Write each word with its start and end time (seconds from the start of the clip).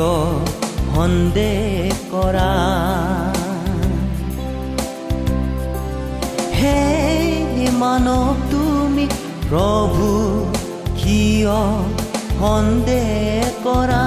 কিয় 0.00 0.12
সন্দেহ 0.94 1.96
কৰা। 2.12 2.52
হে 6.58 6.80
মানৱ 7.80 8.38
তুমি 8.52 9.04
প্ৰভু 9.48 10.08
কিয় 11.00 11.58
সন্দেহ 12.40 13.52
কৰা? 13.66 14.06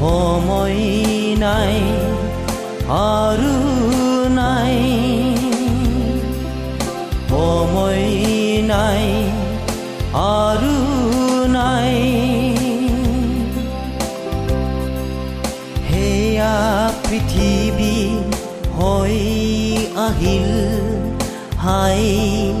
সময় 0.00 0.80
নাই 1.44 1.76
আৰু 2.98 3.55
dahil 20.06 20.46
hay 21.58 22.54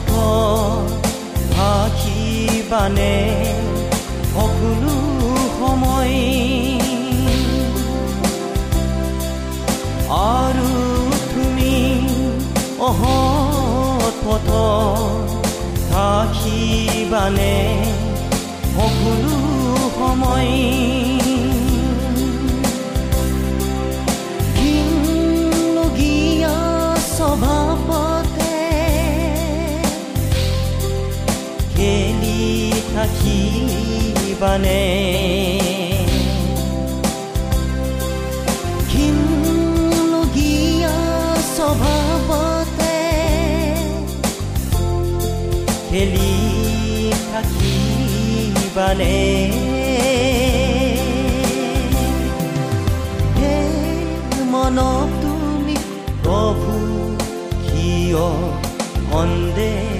পথ 0.00 0.88
থাকিবানে 1.52 3.16
সকলো 4.32 4.96
সময় 5.58 6.16
আৰু 10.34 10.70
তুমি 11.28 11.74
অহত 12.80 14.14
পথ 14.24 14.48
থাকিবানে 15.92 17.56
সকলো 18.68 19.36
সময় 19.98 20.52
স্বভাৱতে 20.98 21.17
স্বভাৱতে 41.56 42.98
খেলি 45.90 46.32
থাকিবানে? 47.32 49.16
হে 53.38 53.56
মনত 54.44 55.12
তুমি 55.22 55.76
প্ৰভু 56.22 56.74
কিয় 57.66 58.24
সন্দেহ 59.12 59.97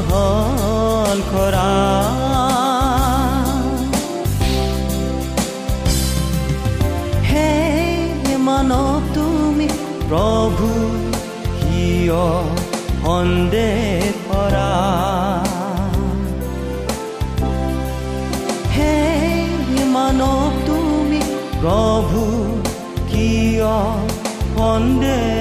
গ্ৰহণ 0.00 1.18
কৰা 1.30 1.70
হে 7.30 7.48
মানৱ 8.46 9.10
তুমি 9.16 9.66
প্ৰভু 10.04 10.68
কিয় 11.58 12.22
সন্দেহ 13.02 14.08
কৰা 14.28 14.70
হে 18.76 18.94
মানৱ 19.96 20.56
তুমি 20.68 21.20
প্ৰভু 21.60 22.24
কিয় 23.12 23.70
সন্দেহ 24.56 25.39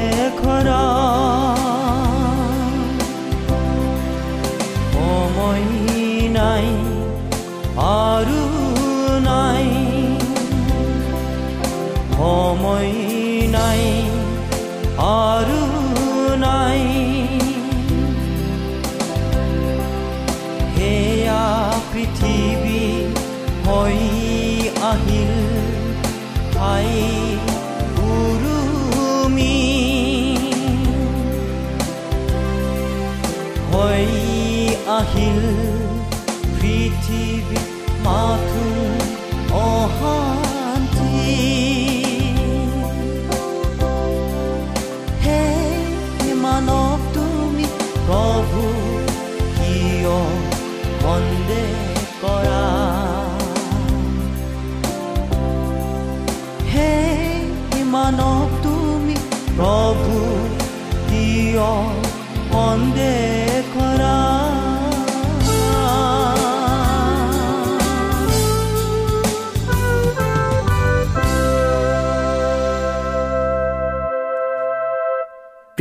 hỏi. 26.70 27.29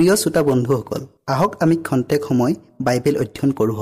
প্ৰিয় 0.08 0.22
শ্ৰোতা 0.24 0.42
বন্ধুসকল 0.48 1.02
আহক 1.32 1.52
আমি 1.64 1.76
খন্তেক 1.86 2.20
সময় 2.28 2.54
বাইবেল 2.86 3.14
অধ্যয়ন 3.22 3.50
কৰোঁ 3.58 3.76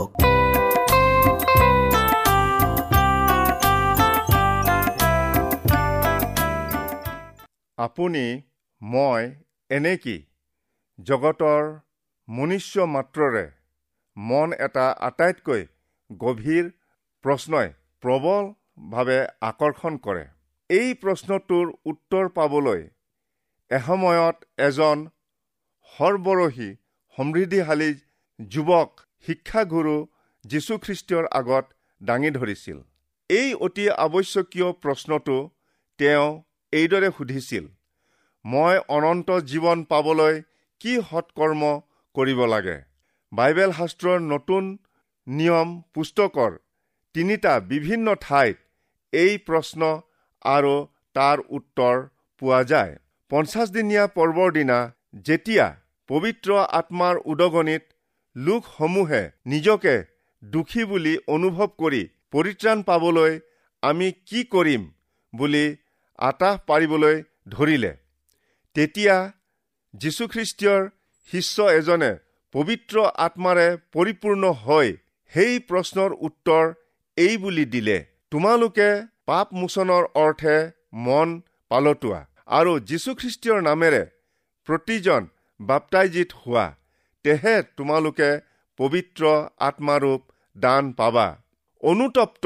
আপুনি 7.78 8.24
মই 8.82 9.22
এনেকি 9.70 10.16
জগতৰ 10.98 11.62
মনুষ্য 12.28 12.76
মাত্ৰৰে 12.94 13.46
মন 14.16 14.48
এটা 14.66 14.86
আটাইতকৈ 15.08 15.62
গভীৰ 16.10 16.64
প্ৰশ্নই 17.24 17.68
প্ৰবলভাৱে 18.02 19.18
আকৰ্ষণ 19.50 19.92
কৰে। 20.06 20.24
এই 20.70 20.88
প্ৰশ্নটোৰ 21.02 21.66
উত্তৰ 21.90 22.24
পাবলৈ 22.38 22.80
এসময়ত 23.70 24.36
এজন 24.68 24.98
সৰ্বৰহী 25.94 26.68
সমৃদ্ধিশালী 27.18 27.90
যুৱক 28.38 28.90
শিক্ষাগুৰু 29.26 29.94
যীশুখ্ৰীষ্টৰ 30.44 31.24
আগত 31.40 31.64
দাঙি 32.00 32.30
ধৰিছিল। 32.30 32.78
এই 33.30 33.48
অতি 33.66 33.86
আৱশ্যকীয় 34.04 34.68
প্ৰশ্নটো 34.82 35.36
তেওঁ 35.98 36.26
এইদৰে 36.72 37.08
সুধিছিল 37.16 37.64
মই 38.44 38.74
অনন্ত 38.96 39.38
জীৱন 39.50 39.78
পাবলৈ 39.92 40.34
কি 40.80 40.92
সৎকৰ্ম 41.10 41.62
কৰিব 42.14 42.40
লাগে? 42.52 42.76
বাইবেল 43.32 43.70
শাস্ত্ৰৰ 43.78 44.18
নতুন 44.32 44.68
নিয়ম 45.26 45.68
পুস্তকৰ 45.94 46.52
তিনিটা 47.14 47.52
বিভিন্ন 47.72 48.14
ঠাইত 48.20 48.56
এই 49.12 49.32
প্ৰশ্ন 49.46 49.80
আৰু 50.44 50.74
তাৰ 51.16 51.38
উত্তৰ 51.58 51.96
পোৱা 52.42 52.60
যায়। 52.72 52.92
পঞ্চাছদিনীয়া 53.30 54.04
পৰ্বৰ 54.16 54.48
দিনা 54.58 54.78
যেতিয়া 55.16 55.66
পবিত্ৰ 56.10 56.58
আত্মাৰ 56.72 57.16
উদগনিত 57.24 57.82
লোকসমূহে 58.36 59.22
নিজকে 59.46 59.94
দুখী 60.42 60.84
বুলি 60.84 61.14
অনুভৱ 61.28 61.70
কৰি 61.78 62.02
পৰিত্ৰাণ 62.32 62.82
পাবলৈ 62.82 63.38
আমি 63.82 64.08
কি 64.24 64.42
কৰিম 64.52 64.84
বুলি 65.32 65.64
আতাহ 66.18 66.60
পাৰিবলৈ 66.66 67.16
ধৰিলে 67.48 67.92
তেতিয়া 68.76 69.16
যীশুখ্ৰীষ্টীয়ৰ 69.94 70.82
শিষ্য 71.30 71.68
এজনে 71.70 72.10
পবিত্ৰ 72.54 73.04
আত্মাৰে 73.18 73.66
পৰিপূৰ্ণ 73.92 74.52
হৈ 74.60 74.92
সেই 75.32 75.58
প্ৰশ্নৰ 75.68 76.16
উত্তৰ 76.28 76.74
এই 77.16 77.36
বুলি 77.36 77.64
দিলে 77.66 77.96
তোমালোকে 78.30 78.88
পাপ 79.26 79.54
মোচনৰ 79.54 80.04
অৰ্থে 80.22 80.56
মন 81.06 81.34
পালতোৱা 81.70 82.20
আৰু 82.50 82.72
যীশুখ্ৰীষ্টীয়ৰ 82.80 83.62
নামেৰে 83.62 84.02
প্ৰতিজন 84.66 85.22
বাপ্তাইজিত 85.60 86.30
হোৱা 86.40 86.66
তেহে 87.24 87.54
তোমালোকে 87.76 88.30
পবিত্ৰ 88.78 89.24
আত্মাৰূপ 89.68 90.22
দান 90.56 90.84
পাবা। 90.92 91.26
অনুতপ্ত 91.82 92.44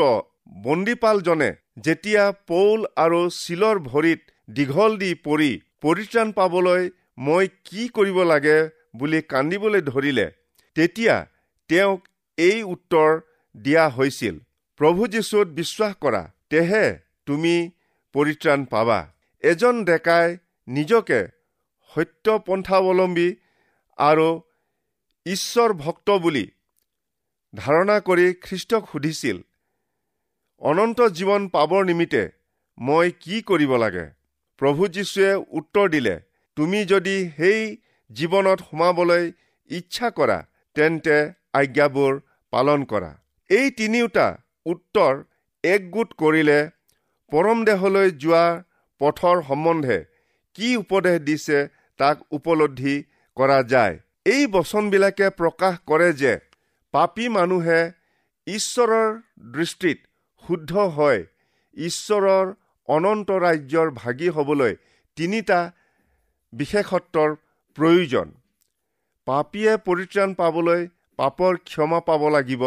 বন্দীপালজনে 0.64 1.50
যেতিয়া 1.84 2.24
পৌল 2.50 2.80
আৰু 3.04 3.20
শিলৰ 3.36 3.76
ভৰিত 3.86 4.20
দীঘল 4.48 4.92
দি 5.02 5.10
পৰি 5.26 5.50
পৰিত্ৰাণ 5.82 6.28
পাবলৈ 6.38 6.82
মই 7.26 7.50
কি 7.66 7.88
কৰিব 7.96 8.18
লাগে 8.32 8.58
বুলি 8.98 9.20
কান্দিবলৈ 9.32 9.82
ধৰিলে 9.90 10.26
তেতিয়া 10.76 11.16
তেওঁক 11.70 12.00
এই 12.38 12.62
উত্তৰ 12.74 13.10
দিয়া 13.54 13.84
হৈছিল 13.96 14.38
প্ৰভু 14.80 15.02
যীশুত 15.14 15.48
বিশ্বাস 15.58 15.92
কৰা 16.02 16.22
তেহে 16.50 16.84
তুমি 17.26 17.54
পৰিত্ৰাণ 18.14 18.60
পাবা। 18.72 18.98
এজন 19.44 19.84
ডেকাই 19.84 20.28
নিজকে 20.68 21.20
সত্যপন্থাৱলম্বী 21.92 23.28
আৰু 23.98 24.28
ঈশ্বৰ 25.26 25.70
ভক্ত 25.84 26.08
বুলি 26.24 26.44
ধাৰণা 27.54 27.96
কৰি 28.08 28.26
খ্ৰীষ্টক 28.44 28.82
সুধিছিল 28.92 29.38
অনন্ত 30.62 31.08
জীৱন 31.18 31.42
পাবৰ 31.54 31.82
নিমিত্তে 31.90 32.22
মই 32.78 33.06
কি 33.22 33.36
কৰিব 33.48 33.72
লাগে? 33.82 34.06
প্ৰভু 34.60 34.82
যীশুৱে 34.94 35.30
উত্তৰ 35.58 35.86
দিলে 35.94 36.14
তুমি 36.56 36.80
যদি 36.92 37.16
সেই 37.36 37.60
জীৱনত 38.10 38.60
সোমাবলৈ 38.68 39.24
ইচ্ছা 39.70 40.08
কৰা 40.18 40.38
তেন্তে 40.76 41.16
আজ্ঞাবোৰ 41.60 42.12
পালন 42.52 42.80
কৰা। 42.84 43.10
এই 43.50 43.66
তিনিওটা 43.78 44.26
উত্তৰ 44.66 45.12
একগোট 45.64 46.10
কৰিলে 46.22 46.58
পৰম 47.32 47.58
দেহলৈ 47.68 48.08
যোৱা 48.22 48.44
পথৰ 49.00 49.36
সম্বন্ধে 49.48 49.98
কি 50.56 50.68
উপদেশ 50.76 51.20
দিছে 51.28 51.58
তাক 52.00 52.16
উপলব্ধি 52.36 52.94
কৰা 53.36 53.58
যায়। 53.72 53.96
এই 54.26 54.46
বচনবিলাকে 54.54 55.26
প্ৰকাশ 55.40 55.74
কৰে 55.90 56.08
যে 56.20 56.32
পাপী 56.94 57.26
মানুহে 57.36 57.80
ঈশ্বৰৰ 58.46 59.08
দৃষ্টিত 59.54 59.98
শুদ্ধ 60.42 60.72
হয়। 60.96 61.20
ঈশ্বৰৰ 61.76 62.46
অনন্ত 62.88 63.28
ৰাজ্যৰ 63.44 63.88
ভাগী 63.96 64.28
হ'বলৈ 64.36 64.72
তিনিটা 65.16 65.60
বিশেষত্বৰ 66.52 67.28
প্ৰয়োজন। 67.78 68.28
পাপীয়ে 69.26 69.72
পৰিত্ৰাণ 69.86 70.30
পাবলৈ 70.40 70.80
পাপৰ 71.18 71.52
ক্ষমা 71.68 72.00
পাব 72.08 72.22
লাগিব 72.36 72.62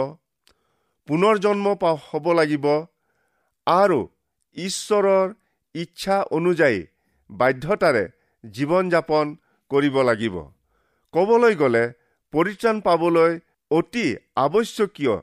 পুনৰ 1.08 1.40
জন্ম 1.46 1.76
পা 1.82 1.92
হ'ব 2.02 2.26
লাগিব 2.40 2.66
আৰু 3.68 4.00
ঈশ্বৰৰ 4.58 5.34
ইচ্ছা 5.76 6.18
অনুযায়ী 6.38 6.80
বাধ্যতাৰে 7.30 8.04
জীৱন 8.44 8.90
যাপন 8.90 9.26
কৰিব 9.72 9.96
লাগিব। 10.10 10.36
ক'বলৈ 11.14 11.56
গ'লে 11.56 11.84
পৰিত্ৰাণ 12.34 12.78
পাবলৈ 12.82 13.32
অতি 13.72 14.06
আৱশ্যকীয় 14.36 15.16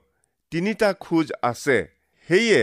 তিনিটা 0.53 0.91
খোজ 1.01 1.33
আছে। 1.43 1.79
সেয়ে 2.29 2.63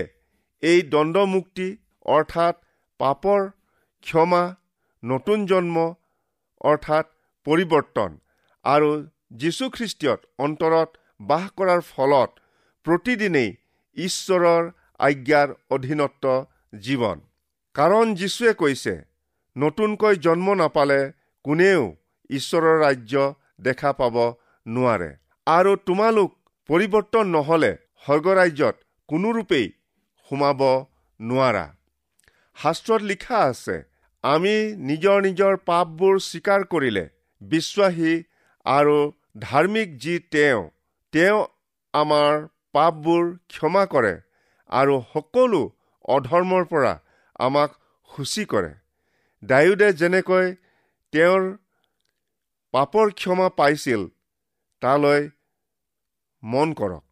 এই 0.64 0.80
দণ্ডমুক্তি 0.94 1.68
অৰ্থাৎ 2.06 2.56
পাপৰ 3.00 3.42
ক্ষমা 4.06 4.44
নতুন 5.04 5.46
জন্ম 5.46 5.78
অৰ্থাৎ 6.62 7.06
পৰিৱৰ্তন 7.48 8.12
আৰু 8.66 8.90
যীশুখ্ৰীষ্টীয়ত 9.42 10.20
অন্তৰত 10.38 10.90
বাস 11.22 11.46
কৰাৰ 11.58 11.82
ফলত 11.92 12.30
প্ৰতিদিনেই 12.86 13.50
ঈশ্বৰৰ 13.98 14.64
আজ্ঞাৰ 15.00 15.50
অধীনত্ব 15.70 16.26
জীৱন। 16.80 17.18
কাৰণ 17.76 18.06
যীশুৱে 18.16 18.54
কৈছে 18.54 18.94
নতুনকৈ 19.58 20.16
জন্ম 20.26 20.48
নাপালে 20.62 21.00
কোনেও 21.46 21.84
ঈশ্বৰৰ 22.30 22.76
ৰাজ্য 22.84 23.14
দেখা 23.68 23.92
পাব 24.00 24.16
নোৱাৰে। 24.66 25.10
আৰু 25.48 25.72
তোমালোক 25.88 26.30
পৰিৱৰ্তন 26.70 27.26
নহ'লে 27.36 27.72
স্বৰ্গৰাজ্যত 28.06 28.76
কোনোৰূপেই 29.10 29.68
সোমাব 30.32 30.62
নোৱাৰা। 31.20 31.66
শাস্ত্ৰত 32.58 33.02
লিখা 33.12 33.40
আছে 33.52 33.76
আমি 34.24 34.56
নিজৰ 34.90 35.18
নিজৰ 35.28 35.54
পাপবোৰ 35.70 36.16
স্বীকাৰ 36.30 36.62
কৰিলে 36.74 37.06
বিশ্বাসী 37.42 38.14
আৰু 38.66 38.98
ধাৰ্মিক 39.44 39.90
যি 40.04 40.16
তেওঁ 40.34 40.64
তেওঁ 41.14 41.40
আমাৰ 41.94 42.34
পাপবোৰ 42.76 43.24
ক্ষমা 43.54 43.84
কৰে 43.94 44.14
আৰু 44.70 44.96
সকলো 45.14 45.62
অধৰ্মৰ 46.16 46.64
পৰা 46.72 46.94
আমাক 47.40 47.70
সূচী 48.10 48.46
কৰে। 48.54 48.72
ডায়ুদে 49.44 49.89
যেনেকৈ 49.94 50.48
তেওঁৰ 51.13 51.44
পাপৰ 52.74 53.12
ক্ষমা 53.20 53.50
পাইছিল 53.58 54.01
তালৈ 54.82 55.27
মন 56.44 56.74
কৰক। 56.79 57.06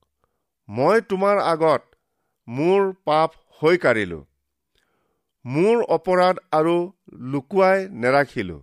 মই 0.69 1.03
তোমাৰ 1.09 1.41
আগত 1.45 1.83
মোৰ 2.47 2.81
পাপ 3.09 3.37
হৈ 3.61 3.77
কাঢ়িলোঁ 3.77 4.23
মোৰ 5.45 5.83
অপৰাধ 5.95 6.35
আৰু 6.51 6.75
লুকুৱাই 7.31 7.87
নেৰাখিলোঁ। 8.03 8.61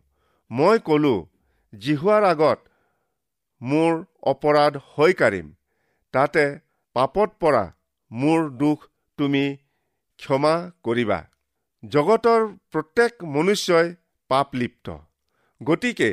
মই 0.51 0.77
ক'লো 0.89 1.15
জিহুৱাৰ 1.73 2.23
আগত 2.25 2.59
মোৰ 3.61 3.93
অপৰাধ 4.33 4.79
হৈ 4.95 5.13
কাঢ়িম 5.21 5.53
তাতে 6.15 6.45
পাপত 6.97 7.39
পৰা 7.41 7.65
মোৰ 8.11 8.49
দুখ 8.57 8.89
তুমি 9.19 9.45
ক্ষমা 10.21 10.55
কৰিবা। 10.83 11.19
জগতৰ 11.83 12.43
প্ৰত্যেক 12.73 13.25
মনুষ্যই 13.29 13.89
পাপলিপ্ত 14.31 14.87
গতিকে 15.61 16.11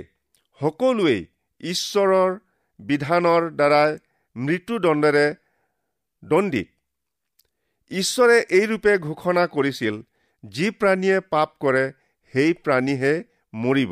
সকলোৱেই 0.62 1.22
ঈশ্বৰৰ 1.62 2.32
বিধানৰ 2.80 3.50
দ্বাৰাই 3.52 3.92
মৃত্যুদণ্ডেৰে 4.36 5.28
দণ্ডিত। 6.24 6.68
ঈশ্বৰে 7.92 8.38
এইৰূপে 8.52 8.98
ঘোষণা 9.00 9.46
কৰিছিল 9.48 9.96
যি 10.44 10.68
প্ৰাণীয়ে 10.80 11.20
পাপ 11.34 11.50
কৰে 11.60 11.86
সেই 12.34 12.54
প্ৰাণীহে 12.64 13.14
মৰিব। 13.54 13.92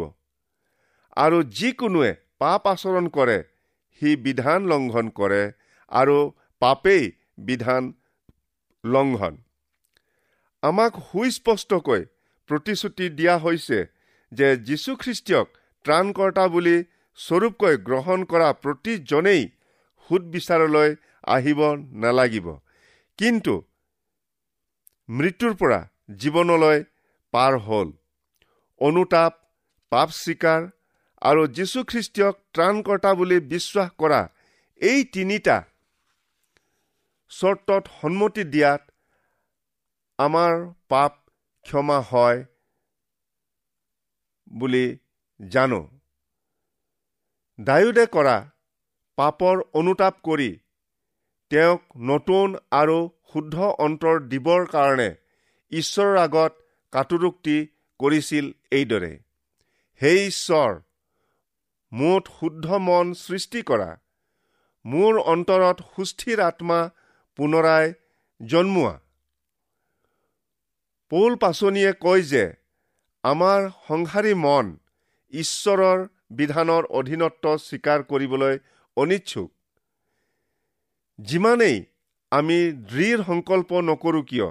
আৰু 1.18 1.38
যিকোনোৱে 1.58 2.12
পাপ 2.40 2.68
আচৰণ 2.68 3.06
কৰে 3.16 3.40
সি 4.02 4.16
বিধান 4.26 4.70
লংঘন 4.72 5.10
কৰে 5.20 5.42
আৰু 5.92 6.18
পাপেই 6.62 7.04
বিধান 7.48 7.92
লংঘন। 8.84 9.38
আমাক 10.64 10.94
সুস্পষ্টকৈ 11.10 12.02
প্ৰতিশ্ৰুতি 12.50 13.10
দিয়া 13.10 13.36
হৈছে 13.38 13.80
যে 14.32 14.48
যীশুখ্ৰীষ্টীয়ক 14.68 15.48
ত্ৰাণকৰ্তা 15.86 16.46
বুলি 16.48 16.76
স্বৰূপকৈ 17.18 17.78
গ্ৰহণ 17.78 18.24
কৰা 18.24 18.50
প্ৰতিজনেই 18.64 19.44
সুদবিচাৰলৈ 20.10 20.96
আহিব 21.28 21.62
নালাগিব। 22.04 22.48
কিন্তু 23.20 23.54
মৃত্যুৰ 25.10 25.54
পৰা 25.54 25.80
জীৱনলৈ 26.18 26.84
পাৰ 27.34 27.54
হ'ল। 27.58 27.92
অনুতাপ 28.82 29.34
পাপ 29.92 30.10
স্বীকাৰ 30.10 30.62
আৰু 31.22 31.48
যীশুখ্ৰীষ্টীয়ক 31.48 32.36
ত্ৰাণকৰ্তা 32.54 33.14
বুলি 33.14 33.40
বিশ্বাস 33.40 33.90
কৰা 33.98 34.22
এই 34.82 35.04
তিনিটা 35.14 35.58
চৰ্তত 37.32 37.84
সন্মতি 38.02 38.44
দিয়াত 38.44 38.82
আমাৰ 40.20 40.54
পাপ 40.90 41.14
ক্ষমা 41.66 41.98
হয় 42.02 42.40
বুলি 44.52 44.86
জানো। 45.40 45.82
ডায়ুদে 47.60 48.06
কৰা 48.16 48.38
পাপৰ 49.18 49.62
অনুতাপ 49.74 50.16
কৰি 50.24 50.50
তেওঁক 51.52 51.82
নতুন 52.10 52.58
আৰু 52.72 52.98
শুদ্ধ 53.34 53.56
অন্তৰ 53.86 54.16
দিবৰ 54.32 54.68
কাৰণে 54.74 55.10
ঈশ্বৰৰ 55.72 56.18
আগত 56.26 56.54
কাটুৰুক্তি 56.94 57.58
কৰিছিল 58.00 58.46
এইদৰে। 58.72 59.14
সেই 60.02 60.20
ঈশ্বৰ 60.28 60.72
মুঠ 61.92 62.24
শুদ্ধ 62.40 62.68
মন 62.84 63.06
সৃষ্টি 63.22 63.62
কৰা 63.70 63.90
মোৰ 64.86 65.14
অন্তৰত 65.34 65.78
সুস্থিৰ 65.94 66.38
আত্মা 66.42 66.80
পুনৰাই 67.40 67.86
জন্মোৱা। 68.42 68.96
পৌল 71.12 71.36
পাচনিয়ে 71.44 71.92
কয় 72.06 72.24
যে 72.32 72.46
আমাৰ 73.24 73.60
সংসাৰী 73.88 74.34
মন 74.46 74.66
ঈশ্বৰৰ 75.34 76.00
বিধানৰ 76.40 76.84
অধীনত্ব 77.00 77.46
স্বীকাৰ 77.68 78.00
কৰিবলৈ 78.10 78.56
অনিচ্ছুক। 78.98 79.50
যিমানেই 81.20 81.78
আমি 82.32 82.58
দৃঢ় 82.90 83.24
সংকল্প 83.30 83.70
নকৰোঁ 83.90 84.24
কিয় 84.30 84.50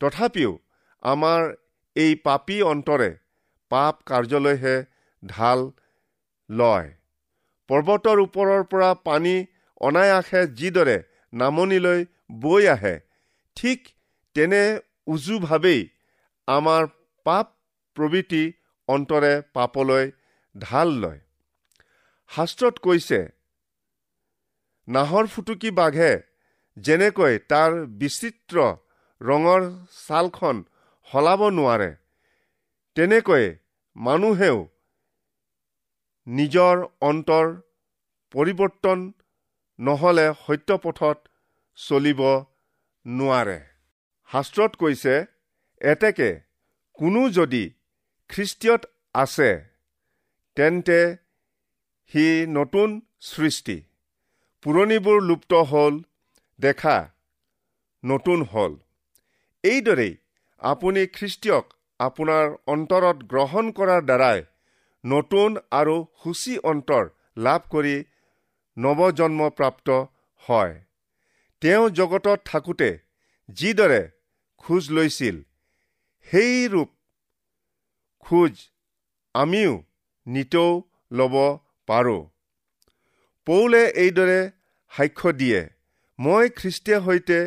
তথাপিও 0.00 0.52
আমাৰ 1.02 1.40
এই 1.96 2.12
পাপী 2.26 2.56
অন্তৰে 2.72 3.10
পাপ 3.70 3.94
কাৰ্যলৈহে 4.10 4.76
ঢাল 5.22 5.60
লয়। 6.50 6.88
পৰ্বতৰ 7.70 8.18
ওপৰৰ 8.22 8.62
পৰা 8.72 8.90
পানী 9.08 9.36
অনায়াসে 9.80 10.40
যিদৰে 10.58 10.96
নামনিলৈ 11.32 12.00
বৈ 12.40 12.62
আহে 12.72 12.94
ঠিক 13.56 13.78
তেনে 14.36 14.64
উজুভাৱেই 15.06 15.80
আমাৰ 16.48 16.82
পাপ 17.26 17.46
প্ৰভৃতি 17.96 18.42
অন্তৰে 18.88 19.32
পাপলৈ 19.54 20.04
ঢাল 20.54 20.88
লয়। 21.02 21.20
শাস্ত্ৰত 22.30 22.76
কৈছে 22.84 23.20
নাহৰ 24.88 25.24
ফুটুকি 25.32 25.70
বাঘে 25.80 26.12
যেনেকৈ 26.76 27.34
তাৰ 27.50 27.72
বিচিত্ৰ 28.00 28.56
ৰঙৰ 29.20 29.62
ছালখন 29.98 30.62
সলাব 31.08 31.40
নোৱাৰে 31.58 31.90
তেনেকৈ 32.96 33.44
মানুহেও 33.96 34.58
নিজৰ 36.26 36.82
অন্তৰ 37.08 37.46
পৰিৱৰ্তন 38.34 38.98
নহ'লে 39.78 40.26
সত্যপথত 40.40 41.18
চলিব 41.78 42.20
নোৱাৰে। 43.06 43.58
শাস্ত্ৰত 44.34 44.72
কৈছে 44.78 45.14
এতেকে 45.80 46.28
কোনো 46.98 47.20
যদি 47.34 47.64
খ্ৰীষ্টীয়ত 48.30 48.82
আছে 49.14 49.50
তেন্তে 50.56 50.96
সি 52.12 52.24
নতুন 52.56 52.96
সৃষ্টি। 53.26 53.76
পুৰণিবোৰ 54.64 55.20
লুপ্ত 55.28 55.60
হ'ল 55.70 56.00
দেখা 56.58 56.96
নতুন 58.04 58.42
হ'ল। 58.52 58.72
এইদৰেই 59.64 60.12
আপুনি 60.62 61.02
খ্ৰীষ্টীয়ক 61.16 61.66
আপোনাৰ 62.00 62.44
অন্তৰত 62.74 63.16
গ্ৰহণ 63.32 63.70
কৰাৰ 63.78 64.02
দ্বাৰাই 64.08 64.42
নতুন 65.04 65.50
আৰু 65.80 65.96
সূচী 66.22 66.54
অন্তৰ 66.72 67.04
লাভ 67.46 67.60
কৰি 67.70 67.96
নৱজন্মপ্ৰাপ্ত 68.76 69.88
হয়। 70.44 70.74
তেওঁ 71.62 71.84
জগতত 72.00 72.38
থাকোঁতে 72.44 72.90
যিদৰে 73.48 74.02
খোজ 74.64 74.90
লৈছিল। 74.90 75.36
সেই 76.30 76.68
ৰূপ 76.68 76.90
খোজ 78.18 78.54
আমিও 79.34 79.72
নিতৌ 80.26 80.70
ল'ব 81.12 81.34
পাৰোঁ। 81.88 82.22
পৌলে 83.46 83.82
এইদৰে 83.88 84.40
সাক্ষ্য 84.92 85.32
দিয়ে 85.32 85.60
মই 86.18 86.48
খ্ৰীষ্টীয় 86.50 87.00
সৈতে 87.00 87.38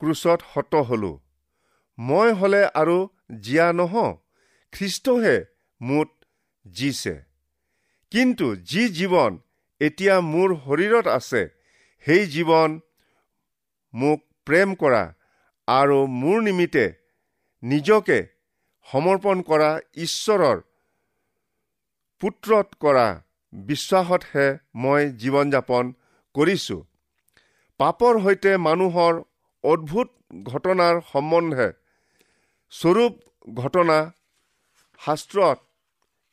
ক্ৰুচত 0.00 0.40
হত 0.52 0.74
হলো। 0.74 1.12
মই 1.98 2.32
হলে 2.32 2.60
আৰু 2.66 2.98
জীয়া 3.40 3.72
নহওঁ। 3.72 4.10
খ্ৰীষ্টহে 4.72 5.36
মোত 5.80 6.10
জীছে। 6.70 7.14
কিন্তু 8.12 8.56
যি 8.56 8.82
জীৱন 8.88 9.38
এতিয়া 9.80 10.14
মোৰ 10.20 10.48
শৰীৰত 10.56 11.06
আছে 11.06 11.42
সেই 12.04 12.26
জীৱন 12.26 12.80
মোক 13.94 14.20
প্ৰেম 14.44 14.74
কৰা। 14.74 15.04
আৰু 15.68 15.98
মোৰ 16.12 16.38
নিমিত্তে 16.42 16.84
নিজকে 17.62 18.18
সমৰ্পণ 18.88 19.42
কৰা 19.42 19.70
ঈশ্বৰৰ 19.96 20.62
পুত্ৰত 22.20 22.68
কৰা 22.80 23.04
বিশ্বাসতহে 23.52 24.46
মই 24.74 25.02
জীৱন 25.22 25.50
যাপন 25.50 25.92
কৰিছো। 26.34 26.78
পাপৰ 27.80 28.18
সৈতে 28.24 28.56
মানুহৰ 28.58 29.20
অদ্ভুত 29.64 30.08
ঘটনাৰ 30.50 31.00
সম্বন্ধে 31.12 31.68
স্বৰূপ 32.72 33.12
ঘটনা 33.54 33.98
শাস্ত্ৰত 35.00 35.58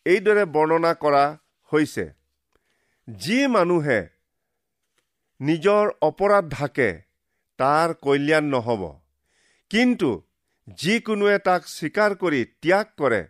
এইদৰে 0.06 0.46
বৰ্ণনা 0.46 0.94
কৰা 0.94 1.24
হৈছে। 1.72 2.06
যি 3.08 3.38
মানুহে 3.48 4.00
নিজৰ 5.40 5.92
অপৰাধ 6.02 6.50
ঢাকে 6.50 6.90
তাৰ 7.60 7.94
কল্যাণ 8.02 8.46
নহ'ব। 8.56 8.84
কিন্তু 9.72 10.10
যিকোনোৱে 10.68 11.40
তাক 11.40 11.68
স্বীকাৰ 11.68 12.16
কৰি 12.16 12.46
ত্যাগ 12.62 12.86
কৰে 12.98 13.28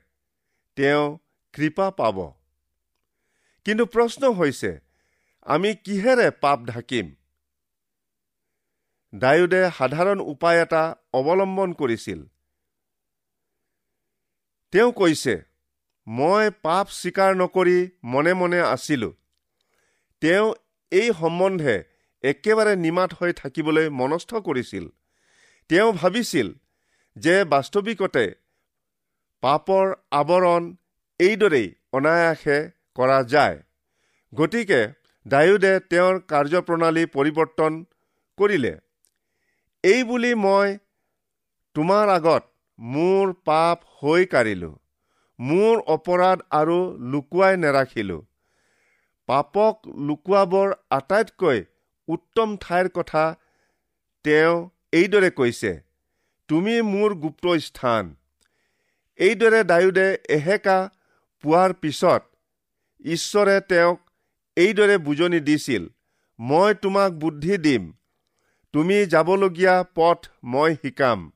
তেওঁ 0.77 1.17
কৃপা 1.53 1.87
পাব। 1.91 2.17
কিন্তু 3.65 3.85
প্ৰশ্ন 3.85 4.31
হৈছে 4.33 4.71
আমি 5.45 5.75
কিহেৰে 5.75 6.27
পাপ 6.41 6.59
ঢাকিম? 6.65 7.05
ডায়ুদে 9.13 9.61
সাধাৰণ 9.77 10.19
উপায় 10.19 10.61
এটা 10.61 10.83
অৱলম্বন 11.13 11.73
কৰিছিল। 11.73 12.19
তেওঁ 14.73 14.91
কৈছে 14.91 15.35
মই 16.07 16.49
পাপ 16.61 16.85
স্বীকাৰ 16.89 17.31
নকৰি 17.35 17.77
মনে 18.03 18.33
মনে 18.33 18.59
আছিলো। 18.61 19.09
তেওঁ 20.21 20.47
এই 20.91 21.07
সম্বন্ধে 21.13 21.75
একেবাৰে 22.23 22.75
নিমাত 22.75 23.13
হৈ 23.13 23.31
থাকিবলৈ 23.33 23.89
মনস্থ 23.89 24.31
কৰিছিল। 24.47 24.85
তেওঁ 25.69 25.89
ভাবিছিল 25.93 26.47
যে 27.15 27.35
বাস্তৱিকতে 27.45 28.25
পাপৰ 29.43 29.85
আৱৰণ 30.11 30.63
এইদৰেই 31.19 31.67
অনায়াসে 31.93 32.57
কৰা 32.95 33.17
যায়। 33.23 33.57
গতিকে 34.33 34.79
ডায়ুদে 35.25 35.73
তেওঁৰ 35.91 36.15
কাৰ্যপ্ৰণালী 36.31 37.03
পৰিৱৰ্তন 37.15 37.77
কৰিলে। 38.37 38.73
এই 39.83 40.01
বুলি 40.03 40.31
মই 40.35 40.77
তোমাৰ 41.75 42.13
আগত 42.15 42.43
মোৰ 42.79 43.33
পাপ 43.45 43.85
হৈ 43.97 44.25
কাঢ়িলোঁ 44.25 44.73
মোৰ 45.39 45.75
অপৰাধ 45.95 46.39
আৰু 46.51 46.79
লুকুৱাই 47.11 47.53
নেৰাখিলোঁ। 47.57 48.21
পাপক 49.29 49.75
লুকুৱাবৰ 50.07 50.75
আটাইতকৈ 50.89 51.63
উত্তম 52.07 52.57
ঠাইৰ 52.57 52.91
কথা 52.93 53.23
তেওঁ 54.25 54.55
এইদৰে 54.93 55.29
কৈছে 55.29 55.71
তুমি 56.49 56.75
মোৰ 56.81 57.13
গুপ্ত 57.13 57.55
স্থান 57.65 58.07
এইদৰে 59.19 59.59
ডায়ুদে 59.63 60.07
এহেকা 60.29 60.77
পোৱাৰ 61.43 61.73
পিছত 61.81 62.21
ঈশ্বৰে 63.05 63.55
তেওঁক 63.69 63.99
এইদৰে 64.57 64.97
বুজনি 64.97 65.39
দিছিল 65.39 65.83
মই 66.39 66.73
তোমাক 66.73 67.11
বুদ্ধি 67.11 67.57
দিম। 67.57 67.83
তুমি 68.73 68.97
যাবলগীয়া 69.05 69.75
পথ 69.95 70.19
মই 70.43 70.75
শিকাম। 70.81 71.31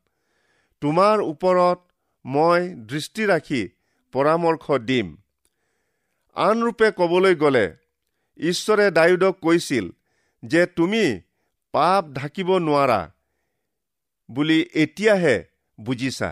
তোমাৰ 0.81 1.21
ওপৰত 1.21 1.79
মই 2.25 2.61
দৃষ্টি 2.89 3.23
ৰাখি 3.25 3.61
পৰামৰ্শ 4.13 4.65
দিম 4.89 5.07
আনৰূপে 6.35 6.87
ক'বলৈ 6.97 7.35
গ'লে 7.35 7.65
ঈশ্বৰে 8.39 8.85
ডায়ুদক 8.91 9.35
কৈছিল 9.41 9.85
যে 10.43 10.65
তুমি 10.77 11.03
পাপ 11.73 12.03
ঢাকিব 12.13 12.49
নোৱাৰা। 12.57 13.01
বুলি 14.33 14.59
এতিয়াহে 14.73 15.35
বুজিছা। 15.77 16.29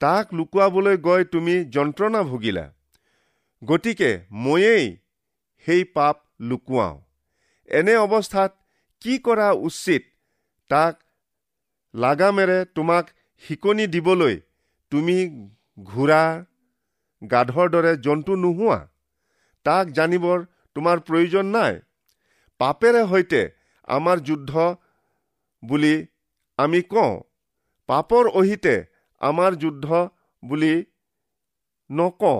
তাক 0.00 0.34
লুকুৱাবলৈ 0.34 0.96
গৈ 1.06 1.22
তুমি 1.34 1.54
যন্ত্ৰণা 1.74 2.20
ভুগিলা। 2.22 2.64
গতিকে 3.62 4.10
ময়েই 4.44 4.86
সেই 5.66 5.84
পাপ 5.96 6.16
লুকুৱাওঁ। 6.40 6.96
এনে 7.68 7.94
অৱস্থাত 7.96 8.50
কি 9.02 9.14
কৰা 9.18 9.48
উচিত 9.68 10.02
তাক 10.70 10.94
লাগামেৰে 11.94 12.58
তোমাক 12.74 13.04
শিকনি 13.44 13.86
দিবলৈ 13.86 14.36
তুমি 14.92 15.16
ঘোঁৰা 15.82 16.22
গাধৰ 17.22 17.66
দৰে 17.70 17.92
জন্তু 17.96 18.36
নোহোৱা? 18.36 18.78
তাক 19.66 19.86
জানিবৰ 19.88 20.38
তোমাৰ 20.76 21.00
প্ৰয়োজন 21.06 21.46
নাই। 21.56 21.80
পাপেৰে 22.60 23.02
সৈতে 23.10 23.40
আমাৰ 23.88 24.16
যুদ্ধ 24.20 24.52
বুলি 25.62 25.94
আমি 26.58 26.80
কওঁ 26.92 27.14
পাপৰ 27.88 28.28
অহিতে 28.40 28.74
আমাৰ 29.20 29.56
যুদ্ধ 29.62 29.86
বুলি 30.42 30.74
নকওঁ। 31.90 32.38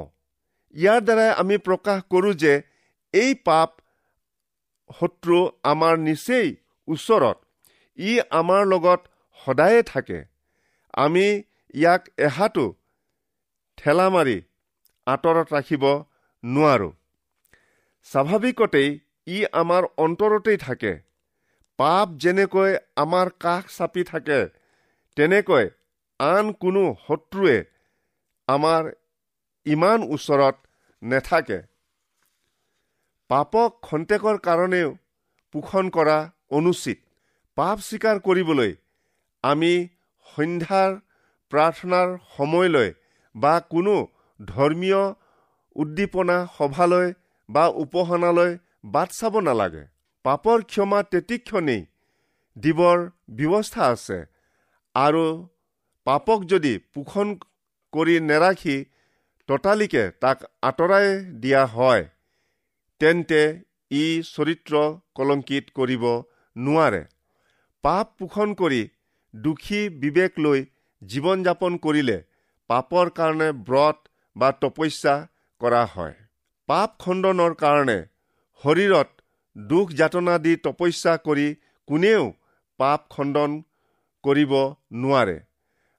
ইয়াৰ 0.77 1.01
দ্বাৰাই 1.01 1.31
আমি 1.43 1.57
প্ৰকাশ 1.67 1.99
কৰোঁ 2.11 2.33
যে 2.43 2.55
এই 3.15 3.35
পাপ 3.49 3.71
শত্ৰু 4.91 5.39
আমাৰ 5.65 5.95
নিচেই 5.99 6.49
ওচৰত 6.89 7.37
ই 7.99 8.13
আমাৰ 8.41 8.67
লগত 8.67 9.01
সদায়ে 9.41 9.83
থাকে। 9.83 10.19
আমি 10.95 11.27
ইয়াক 11.75 12.03
এহাতো 12.19 12.67
ঠেলা 13.79 14.07
মাৰি 14.11 14.37
আঁতৰত 15.07 15.49
ৰাখিব 15.57 15.85
নোৱাৰো। 16.45 16.91
স্বাভাৱিকতেই 18.07 18.89
ই 19.27 19.39
আমাৰ 19.63 19.83
অন্তৰতেই 19.97 20.59
থাকে। 20.59 20.93
পাপ 21.79 22.13
যেনেকৈ 22.23 22.73
আমাৰ 22.97 23.27
কাষ 23.41 23.65
চাপি 23.77 24.03
থাকে 24.11 24.41
তেনেকৈ 25.17 25.65
আন 26.21 26.47
কোনো 26.63 26.85
শত্ৰুৱে 27.07 27.57
আমাৰ 28.49 28.83
ইমান 29.67 30.01
ওচৰত 30.15 30.57
নেথাকে। 31.03 31.59
পাপক 33.31 33.71
খন্তেকৰ 33.83 34.37
কাৰণেও 34.47 34.89
পোষণ 35.55 35.85
কৰা 35.97 36.19
অনুচিত। 36.51 36.99
পাপ 37.59 37.77
স্বীকাৰ 37.87 38.17
কৰিবলৈ 38.27 38.73
আমি 39.45 39.73
সন্ধ্যাৰ 40.27 40.91
প্ৰাৰ্থনাৰ 41.53 42.09
সময়লৈ 42.37 42.89
বা 43.35 43.55
কোনো 43.73 43.97
ধৰ্মীয় 44.41 45.03
উদ্দীপনা 45.77 46.39
সভালৈ 46.57 47.09
বা 47.49 47.65
উপাসনালৈ 47.83 48.53
বাট 48.95 49.09
চাব 49.19 49.35
নালাগে। 49.41 49.85
পাপৰ 50.27 50.63
ক্ষমা 50.71 51.01
তেতিক্ষণেই 51.13 51.83
দিবৰ 52.57 52.99
ব্যৱস্থা 53.39 53.85
আছে। 53.95 54.19
আৰু 54.95 55.25
পাপক 56.07 56.45
যদি 56.53 56.73
পোষণ 56.95 57.29
কৰি 57.93 58.15
নেৰাখি 58.31 58.77
ততালিকে 59.49 60.05
তাক 60.23 60.39
আঁতৰাই 60.69 61.09
দিয়া 61.43 61.63
হয় 61.75 62.05
তেন্তে 63.01 63.43
ই 63.93 64.05
চৰিত্ৰ 64.29 64.75
কলংকিত 65.17 65.75
কৰিব 65.79 66.05
নোৱাৰে। 66.57 67.03
পাপ 67.85 68.07
পোষণ 68.19 68.55
কৰি 68.61 68.83
দুখী 69.35 69.81
বিবেক 70.03 70.41
লৈ 70.45 70.65
জীৱন 71.03 71.45
যাপন 71.47 71.77
কৰিলে 71.85 72.19
পাপৰ 72.71 73.11
কাৰণে 73.19 73.49
ব্ৰত 73.69 73.99
বা 74.37 74.49
তপস্যা 74.63 75.15
কৰা 75.61 75.83
হয়। 75.95 76.17
পাপ 76.69 76.97
খণ্ডনৰ 77.03 77.55
কাৰণে 77.63 77.99
শৰীৰত 78.65 79.16
দুখ 79.57 79.87
যাতনা 79.93 80.35
দি 80.39 80.53
তপস্যা 80.57 81.13
কৰি 81.27 81.47
কোনেও 81.89 82.25
পাপ 82.81 83.01
খণ্ডন 83.11 83.53
কৰিব 84.25 84.53
নোৱাৰে। 85.03 85.37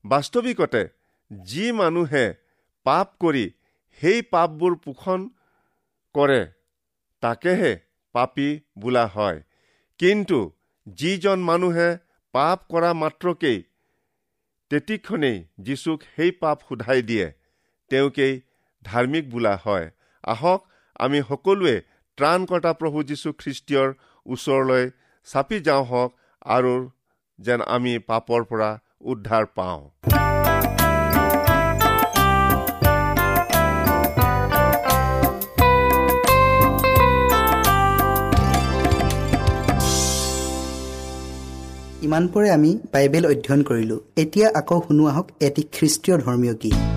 বাস্তৱিকতে 0.06 0.84
যি 1.32 1.66
মানুহে 1.72 2.26
পাপ 2.86 3.08
কৰি 3.20 3.46
সেই 4.02 4.22
পাপবোৰ 4.34 4.76
পোষণ 4.86 5.20
কৰে 6.16 6.42
তাকেহে 7.24 7.74
পাপী 8.16 8.50
বোলা 8.80 9.06
হয়। 9.08 9.40
কিন্তু 10.00 10.40
যিজন 10.88 11.40
মানুহে 11.40 11.90
পাপ 12.34 12.60
কৰা 12.70 12.92
মাত্ৰকেই 12.94 13.60
তেতিক্ষণেই 14.72 15.38
যীচুক 15.60 16.00
সেই 16.16 16.32
পাপ 16.42 16.58
সোধাই 16.70 17.02
দিয়ে 17.02 17.28
তেওঁকেই 17.92 18.34
ধাৰ্মিক 18.86 19.30
বোলা 19.30 19.54
হয়। 19.66 19.88
আহক 20.24 20.62
আমি 21.00 21.20
সকলোৱে 21.30 21.76
ত্ৰাণকৰ্তা 22.18 22.72
প্ৰভু 22.74 23.02
যীশু 23.10 23.30
খ্ৰীষ্টীয়ৰ 23.42 23.90
ওচৰলৈ 24.26 24.84
চাপি 25.28 25.58
যাওঁ 25.68 25.84
হওক 25.90 26.12
আৰু 26.56 26.74
যেন 27.40 27.60
আমি 27.76 27.94
পাপৰ 28.10 28.42
পৰা 28.50 28.70
উদ্ধাৰ 29.12 29.46
পাওঁ। 29.58 29.82
ইমানপৰে 42.08 42.50
আমি 42.50 42.72
বাইবেল 42.94 43.24
অধ্যয়ন 43.32 43.62
কৰিলোঁ। 43.70 44.00
এতিয়া 44.24 44.48
আকৌ 44.60 44.78
শুনো 44.88 45.04
আহক 45.12 45.28
এটি 45.48 45.62
খ্ৰীষ্টীয় 45.76 46.16
ধৰ্মীয় 46.18 46.56
গীত। 46.64 46.97